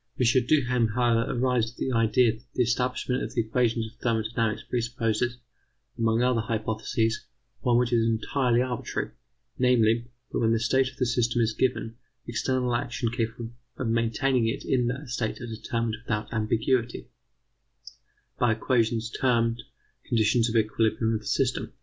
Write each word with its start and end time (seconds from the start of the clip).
M. 0.19 0.25
Duhem, 0.47 0.87
however, 0.95 1.25
arrives 1.31 1.69
at 1.69 1.77
the 1.77 1.91
idea 1.91 2.31
that 2.31 2.53
the 2.55 2.63
establishment 2.63 3.21
of 3.21 3.35
the 3.35 3.41
equations 3.41 3.85
of 3.85 3.93
thermodynamics 3.99 4.63
presupposes, 4.67 5.37
among 5.95 6.23
other 6.23 6.41
hypotheses, 6.41 7.27
one 7.59 7.77
which 7.77 7.93
is 7.93 8.03
entirely 8.03 8.63
arbitrary, 8.63 9.11
namely: 9.59 10.05
that 10.31 10.39
when 10.39 10.53
the 10.53 10.59
state 10.59 10.89
of 10.89 10.97
the 10.97 11.05
system 11.05 11.39
is 11.39 11.53
given, 11.53 11.97
external 12.25 12.73
actions 12.75 13.11
capable 13.13 13.51
of 13.77 13.89
maintaining 13.89 14.47
it 14.47 14.65
in 14.65 14.87
that 14.87 15.07
state 15.09 15.39
are 15.39 15.45
determined 15.45 15.97
without 16.03 16.33
ambiguity, 16.33 17.07
by 18.39 18.53
equations 18.53 19.11
termed 19.11 19.61
conditions 20.05 20.49
of 20.49 20.55
equilibrium 20.55 21.13
of 21.13 21.19
the 21.19 21.27
system. 21.27 21.73